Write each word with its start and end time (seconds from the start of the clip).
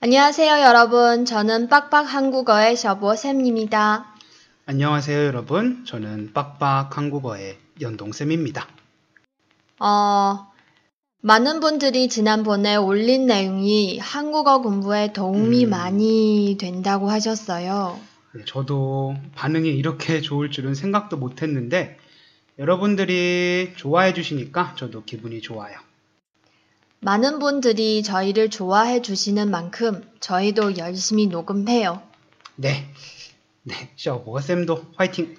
안녕하세요, 0.00 0.60
여러분. 0.60 1.24
저는 1.24 1.68
빡빡 1.68 2.02
한국어의 2.02 2.76
셔보 2.76 3.16
쌤입니다. 3.16 4.14
안녕하세요, 4.64 5.26
여러분. 5.26 5.84
저는 5.84 6.32
빡빡 6.32 6.96
한국어의 6.96 7.58
연동 7.80 8.12
쌤입니다. 8.12 8.68
어, 9.80 10.52
많은 11.20 11.58
분들이 11.58 12.08
지난번에 12.08 12.76
올린 12.76 13.26
내용이 13.26 13.98
한국어 13.98 14.62
공부에 14.62 15.12
도움이 15.12 15.64
음. 15.64 15.70
많이 15.70 16.56
된다고 16.60 17.10
하셨어요. 17.10 17.98
네, 18.36 18.44
저도 18.44 19.16
반응이 19.34 19.68
이렇게 19.68 20.20
좋을 20.20 20.52
줄은 20.52 20.76
생각도 20.76 21.16
못 21.16 21.42
했는데, 21.42 21.98
여러분들이 22.60 23.72
좋아해 23.74 24.14
주시니까 24.14 24.74
저도 24.76 25.02
기분이 25.02 25.40
좋아요. 25.40 25.76
많은 27.00 27.38
분들이 27.38 28.02
저희를 28.02 28.50
좋아해 28.50 29.02
주시는 29.02 29.50
만큼 29.50 30.02
저희도 30.20 30.76
열심히 30.78 31.26
녹음해요. 31.26 32.02
네. 32.56 32.90
네, 33.62 33.90
셔보어 33.96 34.40
쌤도 34.40 34.86
화이팅! 34.96 35.36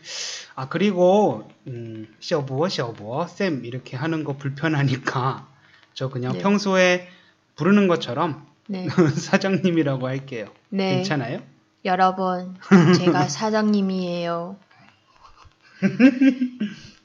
아, 0.55 0.69
그리고, 0.69 1.49
음, 1.67 2.07
셔보어, 2.19 2.69
셔보어, 2.69 3.27
쌤 3.27 3.65
이렇게 3.65 3.97
하는 3.97 4.23
거 4.23 4.37
불편하니까, 4.37 5.47
저 5.93 6.09
그냥 6.09 6.33
네. 6.33 6.39
평소에 6.39 7.07
부르는 7.55 7.87
것처럼 7.87 8.45
네. 8.67 8.87
사장님이라고 9.17 10.07
할게요. 10.07 10.47
네. 10.69 10.95
괜찮아요? 10.95 11.41
여러분, 11.85 12.55
제가 12.97 13.27
사장님이에요. 13.27 14.57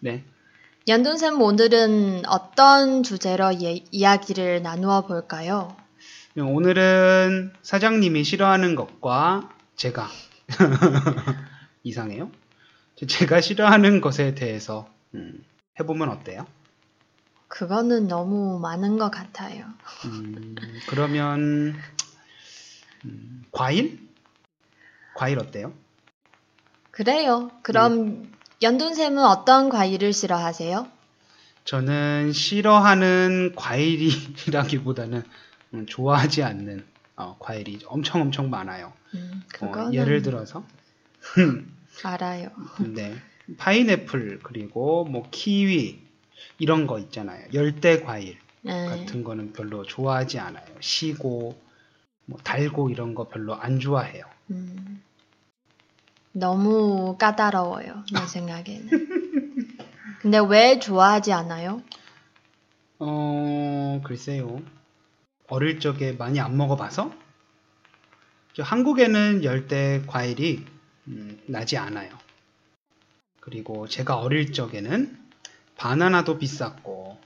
네. 0.00 0.24
연돈쌤 0.86 1.40
오늘은 1.40 2.26
어떤 2.26 3.02
주제로 3.02 3.54
예- 3.62 3.82
이야기를 3.90 4.62
나누어 4.62 5.06
볼까요? 5.06 5.74
오늘은 6.38 7.54
사장님이 7.62 8.22
싫어하는 8.22 8.74
것과 8.74 9.48
제가 9.76 10.08
이상해요? 11.84 12.30
제가 13.08 13.40
싫어하는 13.40 14.02
것에 14.02 14.34
대해서 14.34 14.86
음, 15.14 15.42
해보면 15.80 16.10
어때요? 16.10 16.46
그거는 17.48 18.06
너무 18.08 18.58
많은 18.58 18.98
것 18.98 19.10
같아요. 19.10 19.64
음, 20.04 20.54
그러면 20.88 21.76
음, 23.06 23.44
과일? 23.52 24.00
과일 25.14 25.38
어때요? 25.38 25.72
그래요. 26.90 27.50
그럼 27.62 28.30
연돈쌤은 28.62 29.22
어떤 29.24 29.68
과일을 29.68 30.12
싫어하세요? 30.12 30.88
저는 31.64 32.32
싫어하는 32.32 33.54
과일이라기보다는 33.56 35.22
음, 35.74 35.86
좋아하지 35.86 36.42
않는 36.42 36.84
어, 37.16 37.36
과일이 37.38 37.80
엄청 37.86 38.20
엄청 38.20 38.50
많아요. 38.50 38.92
음, 39.14 39.42
어, 39.44 39.48
그거는 39.48 39.94
예를 39.94 40.22
들어서 40.22 40.64
알아요. 42.04 42.50
네. 42.94 43.14
파인애플 43.58 44.40
그리고 44.42 45.04
뭐 45.04 45.28
키위 45.30 46.00
이런 46.58 46.86
거 46.86 46.98
있잖아요. 46.98 47.46
열대 47.52 48.00
과일 48.00 48.38
네. 48.62 48.86
같은 48.86 49.24
거는 49.24 49.52
별로 49.52 49.84
좋아하지 49.84 50.38
않아요. 50.38 50.66
시고 50.80 51.60
뭐 52.26 52.38
달고 52.42 52.90
이런 52.90 53.14
거 53.14 53.28
별로 53.28 53.54
안 53.54 53.80
좋아해요. 53.80 54.24
음, 54.50 55.02
너무 56.36 57.16
까다로워요. 57.16 58.04
내 58.12 58.26
생각에는. 58.26 58.88
근데 60.20 60.38
왜 60.38 60.80
좋아하지 60.80 61.32
않아요? 61.32 61.80
어, 62.98 64.00
글쎄요. 64.04 64.60
어릴 65.48 65.78
적에 65.78 66.12
많이 66.12 66.40
안 66.40 66.56
먹어봐서 66.56 67.12
저 68.54 68.62
한국에는 68.62 69.44
열대 69.44 70.02
과일이 70.06 70.64
음, 71.06 71.40
나지 71.46 71.76
않아요. 71.76 72.10
그리고 73.40 73.86
제가 73.86 74.16
어릴 74.16 74.52
적에는 74.52 75.16
바나나도 75.76 76.38
비쌌고 76.38 77.18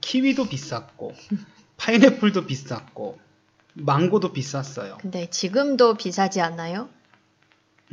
키위도 0.00 0.48
비쌌고 0.48 1.14
파인애플도 1.76 2.46
비쌌고 2.46 3.18
망고도 3.74 4.32
비쌌어요. 4.32 4.98
근데 5.00 5.28
지금도 5.28 5.94
비싸지 5.94 6.40
않나요? 6.40 6.88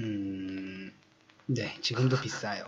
음, 0.04 0.92
네, 1.46 1.76
지금도 1.82 2.20
비싸요. 2.22 2.66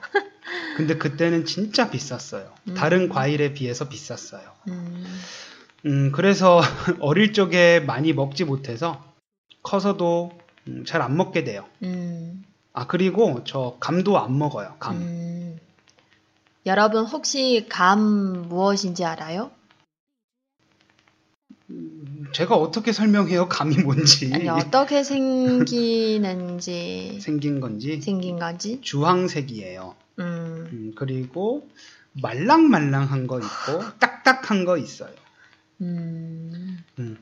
근데 0.78 0.98
그때는 0.98 1.46
진짜 1.46 1.90
비쌌어요. 1.90 2.54
음. 2.68 2.74
다른 2.76 3.10
과일에 3.10 3.54
비해서 3.54 3.90
비쌌어요. 3.90 4.44
음, 4.68 5.06
음, 5.86 6.12
그래서 6.12 6.62
어릴 7.00 7.34
적에 7.34 7.80
많이 7.80 8.14
먹지 8.14 8.44
못해서 8.46 9.04
커서도 9.64 10.32
음, 10.68 10.86
잘 10.86 11.02
안 11.02 11.18
먹게 11.18 11.44
돼요. 11.44 11.68
음, 11.84 12.44
아, 12.74 12.88
그리고 12.88 13.44
저 13.46 13.78
감도 13.80 14.18
안 14.20 14.38
먹어요. 14.38 14.76
감. 14.80 14.96
음. 14.98 15.60
여러분 16.66 17.06
혹시 17.06 17.66
감 17.70 18.48
무엇인지 18.48 19.04
알아요? 19.06 19.52
제가 22.34 22.56
어떻게 22.56 22.92
설명해요? 22.92 23.48
감이 23.48 23.78
뭔지. 23.78 24.32
아니 24.34 24.50
어떻게 24.50 25.04
생기는지 25.04 26.10
생긴 27.22 27.60
건지. 27.60 28.02
생긴 28.02 28.40
건지? 28.40 28.80
주황색이에요. 28.82 29.96
음, 30.20 30.70
음, 30.72 30.92
그리고 30.96 31.70
말랑말랑한 32.14 33.28
거 33.28 33.40
있고 33.40 33.46
딱딱한 34.00 34.66
거 34.66 34.78
있어요. 34.78 35.14
음, 35.82 36.84
음, 37.00 37.18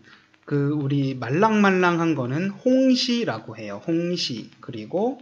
그 0.46 0.72
우리 0.72 1.14
말랑말랑한 1.16 2.16
거는 2.16 2.50
홍시라고 2.50 3.58
해요. 3.58 3.82
홍시. 3.86 4.50
그리고 4.62 5.20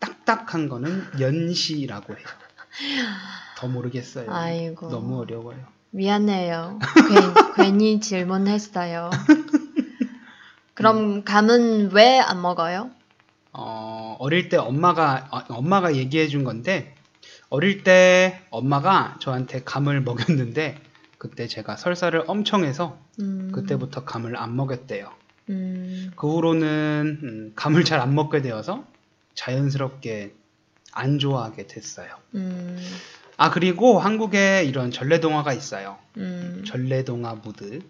딱딱한 0.00 0.68
거는 0.68 1.04
연시라고 1.20 2.14
해요. 2.14 2.26
더 3.58 3.68
모르겠어요. 3.68 4.30
아이고. 4.32 4.88
너무 4.90 5.20
어려워요. 5.20 5.79
미안해요. 5.90 6.78
괜, 7.56 7.64
괜히 7.72 8.00
질문했어요. 8.00 9.10
그럼 10.74 11.24
감은 11.24 11.92
왜 11.92 12.18
안 12.20 12.40
먹어요? 12.40 12.90
어, 13.52 14.16
어릴 14.20 14.48
때 14.48 14.56
엄마가 14.56 15.28
어, 15.30 15.54
엄마가 15.54 15.96
얘기해 15.96 16.28
준 16.28 16.44
건데 16.44 16.96
어릴 17.48 17.82
때 17.82 18.40
엄마가 18.50 19.16
저한테 19.20 19.62
감을 19.64 20.00
먹였는데 20.02 20.80
그때 21.18 21.46
제가 21.48 21.76
설사를 21.76 22.22
엄청 22.28 22.64
해서 22.64 22.98
음, 23.20 23.50
그때부터 23.52 24.04
감을 24.04 24.36
안 24.36 24.56
먹였대요. 24.56 25.10
음, 25.50 26.12
그 26.16 26.28
후로는 26.30 27.18
음, 27.22 27.52
감을 27.56 27.84
잘 27.84 28.00
안 28.00 28.14
먹게 28.14 28.40
되어서 28.40 28.84
자연스럽게 29.34 30.32
안 30.92 31.18
좋아하게 31.18 31.66
됐어요. 31.66 32.08
음, 32.36 32.78
아 33.42 33.50
그리고 33.50 33.98
한국에 33.98 34.64
이런 34.64 34.90
전래동화가 34.90 35.54
있어요. 35.54 35.98
음, 36.18 36.62
전래동화 36.66 37.36
무드 37.36 37.80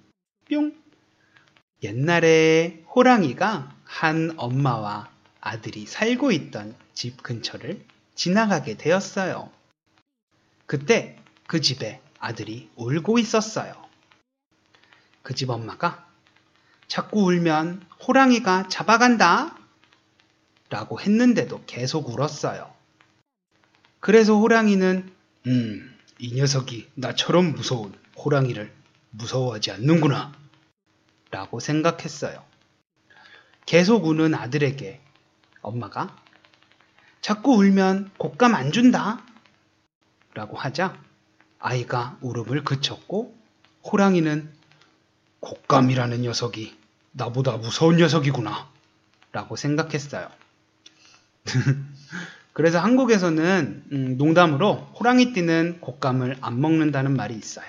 뿅 0.49 0.77
옛날에 1.83 2.85
호랑이가 2.95 3.75
한 3.83 4.33
엄마와 4.37 5.11
아들이 5.41 5.87
살고 5.87 6.31
있던 6.31 6.77
집 6.95 7.21
근처를 7.25 7.85
지나가게 8.15 8.77
되었어요. 8.77 9.51
그때 10.67 11.17
그 11.49 11.61
집에 11.61 12.01
아들이 12.21 12.71
울고 12.77 13.19
있었어요. 13.19 13.73
그 15.25 15.35
집 15.35 15.51
엄마가 15.51 16.07
자꾸 16.87 17.25
울면 17.25 17.85
호랑이가 18.07 18.69
잡아간다 18.69 19.59
라고 20.69 21.01
했는데도 21.01 21.65
계속 21.67 22.09
울었어요. 22.09 22.73
그래서 23.99 24.37
호랑이는 24.39 25.19
음, 25.47 25.97
이 26.19 26.35
녀석이 26.35 26.91
나처럼 26.95 27.53
무서운 27.53 27.95
호랑이를 28.17 28.73
무서워하지 29.11 29.71
않는구나. 29.73 30.33
라고 31.31 31.61
생각했어요. 31.61 32.45
계속 33.65 34.05
우는 34.07 34.35
아들에게 34.35 35.01
엄마가 35.63 36.17
자꾸 37.21 37.55
울면 37.55 38.11
곶감 38.19 38.55
안 38.55 38.73
준다. 38.73 39.25
라고 40.35 40.57
하자 40.57 41.01
아이가 41.59 42.19
울음을 42.21 42.65
그쳤고 42.65 43.37
호랑이는 43.85 44.53
곶감이라는 45.41 46.23
녀석이 46.23 46.77
나보다 47.13 47.57
무서운 47.57 47.97
녀석이구나. 47.97 48.71
라고 49.33 49.57
생각했어요. 49.57 50.29
그래서 52.53 52.79
한국에서는 52.79 53.85
음, 53.93 54.17
농담으로 54.19 54.75
호랑이 54.99 55.33
띠는 55.33 55.81
곶감을 55.81 56.37
안 56.41 56.61
먹는다는 56.61 57.17
말이 57.17 57.35
있어요. 57.35 57.67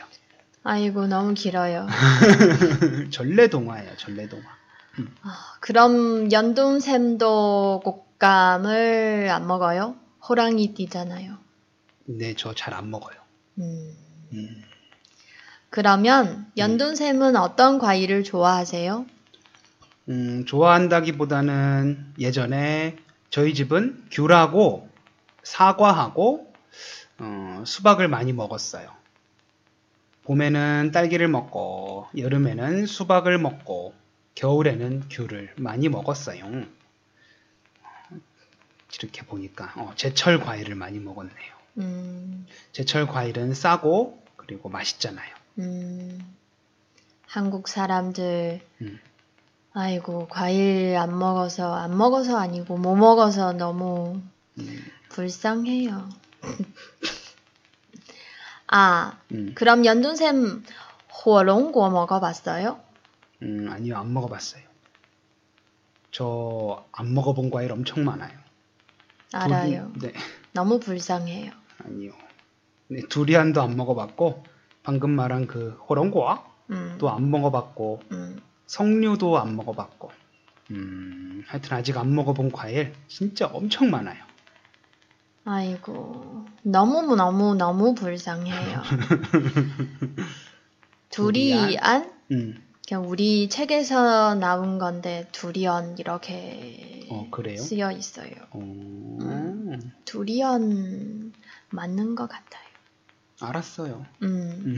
아이고 0.63 1.07
너무 1.07 1.33
길어요. 1.33 1.87
전래동화예요, 3.11 3.95
전래동화. 3.97 4.43
아, 5.23 5.37
그럼 5.59 6.31
연돈샘도 6.31 7.81
곶감을 7.83 9.29
안 9.31 9.47
먹어요? 9.47 9.95
호랑이 10.27 10.73
띠잖아요. 10.73 11.37
네, 12.05 12.35
저 12.35 12.53
잘 12.53 12.73
안 12.73 12.89
먹어요. 12.89 13.15
음, 13.59 13.95
음, 14.33 14.63
그러면 15.69 16.47
연돈샘은 16.57 17.35
어떤 17.37 17.79
과일을 17.79 18.23
좋아하세요? 18.23 19.05
음, 20.09 20.45
좋아한다기보다는 20.45 22.13
예전에 22.19 22.97
저희 23.31 23.53
집은 23.53 24.07
귤하고 24.11 24.89
사과하고 25.41 26.53
어, 27.17 27.63
수박을 27.65 28.09
많이 28.09 28.33
먹었어요. 28.33 28.93
봄에는 30.23 30.91
딸기를 30.93 31.29
먹고 31.29 32.07
여름에는 32.15 32.85
수박을 32.85 33.39
먹고 33.39 33.95
겨울에는 34.35 35.07
귤을 35.09 35.53
많이 35.57 35.87
먹었어요. 35.87 36.65
이렇게 38.99 39.25
보니까 39.25 39.73
어, 39.77 39.93
제철 39.95 40.41
과일을 40.41 40.75
많이 40.75 40.99
먹었네요. 40.99 41.55
음, 41.77 42.45
제철 42.73 43.07
과일은 43.07 43.53
싸고 43.53 44.21
그리고 44.35 44.67
맛있잖아요. 44.67 45.33
음, 45.59 46.35
한국 47.25 47.69
사람들, 47.69 48.59
음. 48.81 48.99
아이고, 49.73 50.27
과일 50.27 50.97
안 50.97 51.18
먹어서, 51.18 51.73
안 51.73 51.97
먹어서 51.97 52.38
아니고, 52.38 52.77
못 52.77 52.95
먹어서 52.95 53.53
너무 53.53 54.21
음, 54.59 54.85
불쌍해요. 55.09 56.09
아, 58.68 59.18
음, 59.31 59.53
그럼 59.56 59.85
연둔쌤, 59.85 60.63
호롱고 61.25 61.89
먹어봤어요? 61.89 62.79
음, 63.44 63.68
아니요, 63.69 63.97
안 63.97 64.13
먹어봤어요. 64.13 64.63
저 66.12 66.83
안 66.91 67.13
먹어본 67.13 67.50
과일 67.51 67.71
엄청 67.71 68.03
많아요. 68.03 68.38
알아요. 69.31 69.91
두리- 69.95 70.12
네, 70.12 70.19
너무 70.51 70.79
불쌍해요. 70.79 71.51
아니요. 71.85 72.12
네, 72.89 73.01
두리안도 73.07 73.62
안 73.62 73.77
먹어봤고 73.77 74.44
방금 74.83 75.12
말한 75.12 75.47
그 75.47 75.79
호롱고도 75.89 76.41
음, 76.71 76.97
안 77.07 77.31
먹어봤고 77.31 78.01
음, 78.12 78.41
석류도 78.71 79.38
안 79.38 79.57
먹어봤고 79.57 80.12
음, 80.71 81.44
하여튼 81.45 81.77
아직 81.77 81.97
안 81.97 82.15
먹어본 82.15 82.53
과일 82.53 82.94
진짜 83.09 83.45
엄청 83.47 83.91
많아요. 83.91 84.23
아이고, 85.44 86.45
너무 86.62 87.18
너무 87.18 87.56
너무 87.56 87.94
불쌍해요. 87.94 88.81
두리안? 91.09 92.13
음, 92.31 92.65
그냥 92.88 93.09
우리 93.09 93.50
책에서 93.50 94.35
나온 94.35 94.79
건데 94.79 95.27
두리안 95.33 95.97
이렇게 95.97 97.06
어? 97.09 97.29
쓰여 97.57 97.91
있어요. 97.91 98.31
어, 98.51 99.17
두리안 100.06 101.33
맞는 101.71 102.15
것 102.15 102.29
같아요. 102.29 102.63
알았어요. 103.41 104.06
음. 104.21 104.77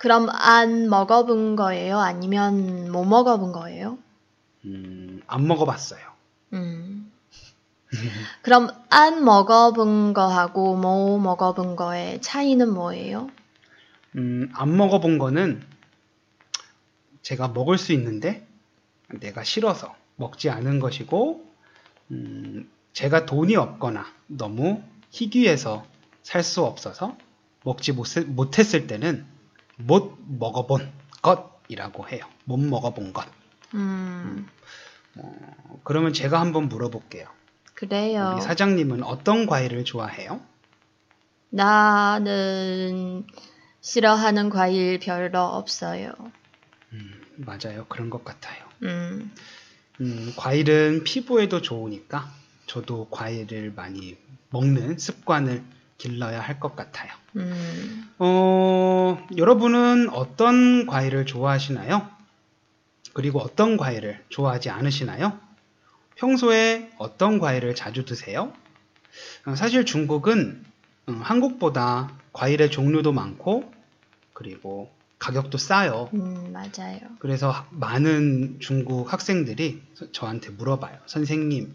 음. 0.00 0.02
그럼 0.02 0.28
안 0.30 0.88
먹어본 0.88 1.56
거예요? 1.56 1.98
아니면 1.98 2.90
못 2.90 3.04
먹어본 3.04 3.52
거예요? 3.52 3.98
음, 4.64 5.22
안 5.26 5.46
먹어봤어요. 5.46 6.00
음. 6.54 7.12
그럼 8.42 8.70
안 8.88 9.24
먹어본 9.24 10.14
거하고 10.14 10.76
못 10.76 11.18
먹어본 11.18 11.76
거의 11.76 12.20
차이는 12.22 12.72
뭐예요? 12.72 13.28
음, 14.16 14.50
안 14.54 14.76
먹어본 14.76 15.18
거는 15.18 15.62
제가 17.22 17.48
먹을 17.48 17.78
수 17.78 17.92
있는데 17.92 18.46
내가 19.08 19.44
싫어서 19.44 19.94
먹지 20.16 20.50
않은 20.50 20.80
것이고, 20.80 21.44
음, 22.12 22.70
제가 22.92 23.26
돈이 23.26 23.56
없거나 23.56 24.06
너무 24.28 24.82
희귀해서 25.10 25.84
살 26.22 26.42
수 26.42 26.64
없어서 26.64 27.16
먹지 27.64 27.92
못, 27.92 28.06
못했을 28.26 28.86
때는 28.86 29.26
못 29.86 30.18
먹어본 30.26 30.90
것이라고 31.22 32.08
해요. 32.08 32.24
못 32.44 32.58
먹어본 32.58 33.12
것. 33.12 33.26
음, 33.74 34.48
어, 35.16 35.80
그러면 35.84 36.12
제가 36.12 36.40
한번 36.40 36.68
물어볼게요. 36.68 37.26
그래요. 37.74 38.32
우리 38.34 38.42
사장님은 38.42 39.02
어떤 39.04 39.46
과일을 39.46 39.84
좋아해요? 39.84 40.40
나는 41.50 43.24
싫어하는 43.80 44.50
과일 44.50 44.98
별로 44.98 45.40
없어요. 45.40 46.12
음, 46.92 47.22
맞아요. 47.36 47.86
그런 47.88 48.10
것 48.10 48.24
같아요. 48.24 48.64
음, 48.82 49.32
음, 50.00 50.32
과일은 50.36 51.04
피부에도 51.04 51.60
좋으니까 51.62 52.30
저도 52.66 53.08
과일을 53.10 53.72
많이 53.74 54.16
먹는 54.50 54.98
습관을 54.98 55.62
길러야 55.98 56.40
할 56.40 56.58
것 56.60 56.76
같아요. 56.76 57.12
음, 57.36 58.10
어, 58.18 58.24
여러분은 59.36 60.10
어떤 60.10 60.86
과일을 60.86 61.26
좋아하시나요? 61.26 62.08
그리고 63.12 63.40
어떤 63.40 63.76
과일을 63.76 64.24
좋아하지 64.28 64.70
않으시나요? 64.70 65.38
평소에 66.16 66.90
어떤 66.98 67.38
과일을 67.38 67.74
자주 67.74 68.04
드세요? 68.04 68.52
어, 69.46 69.54
사실 69.56 69.84
중국은 69.84 70.64
음, 71.08 71.20
한국보다 71.22 72.10
과일의 72.32 72.70
종류도 72.70 73.12
많고 73.12 73.72
그리고 74.32 74.90
가격도 75.18 75.58
싸요. 75.58 76.08
음, 76.14 76.50
맞아요. 76.52 77.00
그래서 77.18 77.50
하- 77.50 77.66
많은 77.70 78.58
중국 78.60 79.12
학생들이 79.12 79.82
서- 79.94 80.12
저한테 80.12 80.50
물어봐요. 80.50 80.98
선생님, 81.06 81.74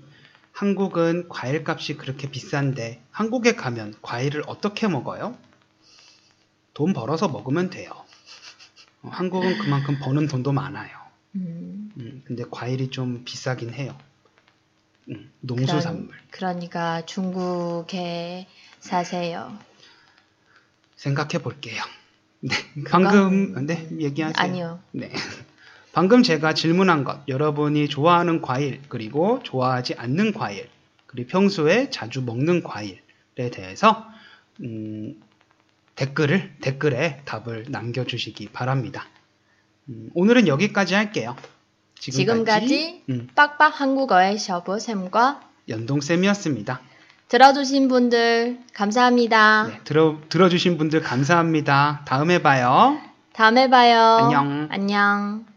한국은 0.51 1.27
과일 1.29 1.63
값이 1.67 1.97
그렇게 1.97 2.29
비싼데 2.29 3.01
한국에 3.11 3.55
가면 3.55 3.95
과일을 4.01 4.43
어떻게 4.47 4.87
먹어요? 4.87 5.35
돈 6.75 6.93
벌어서 6.93 7.27
먹으면 7.27 7.71
돼요. 7.71 7.89
어, 9.01 9.09
한국은 9.09 9.57
그만큼 9.57 9.97
버는 9.99 10.27
돈도 10.27 10.51
많아요. 10.51 10.91
음, 11.35 11.91
음, 11.97 12.21
근데 12.25 12.43
과일이 12.51 12.89
좀 12.91 13.23
비싸긴 13.25 13.73
해요. 13.73 13.97
음, 15.09 15.31
농수산물. 15.39 16.09
그러니 16.29 16.69
까 16.69 17.05
중국에 17.05 18.47
사세요. 18.79 19.57
생각해 20.97 21.41
볼게요. 21.41 21.81
네, 22.41 22.53
방금 22.89 23.65
네 23.65 23.87
얘기하세요. 23.99 24.35
아니요. 24.37 24.79
네. 24.91 25.11
방금 25.93 26.23
제가 26.23 26.53
질문한 26.53 27.05
것, 27.05 27.25
여러분이 27.29 27.87
좋아하는 27.87 28.41
과일, 28.41 28.81
그리고 28.89 29.39
좋아하지 29.43 29.93
않는 29.95 30.33
과일, 30.33 30.67
그리고 31.07 31.29
평소에 31.29 31.89
자주 31.89 32.21
먹는 32.21 32.63
과일에 32.63 32.99
대해서, 33.49 34.05
음, 34.59 35.15
댓글을, 35.95 36.55
댓글에 36.61 37.21
답을 37.25 37.65
남겨주시기 37.69 38.49
바랍니다. 38.49 39.05
음, 39.89 40.09
오늘은 40.13 40.47
여기까지 40.47 40.93
할게요. 40.93 41.35
지금까지 41.99 43.03
음, 43.09 43.27
빡빡 43.35 43.79
한국어의 43.79 44.37
셔보쌤과 44.37 45.41
연동 45.69 46.01
쌤이었습니다. 46.01 46.81
들어주신 47.27 47.87
분들 47.87 48.59
감사합니다. 48.73 49.67
네, 49.67 49.79
들어, 49.83 50.19
들어주신 50.29 50.77
분들 50.77 51.01
감사합니다. 51.01 52.03
다음에 52.05 52.41
봐요. 52.41 52.99
다음에 53.33 53.69
봐요. 53.69 53.99
안녕. 53.99 54.67
안녕. 54.71 55.54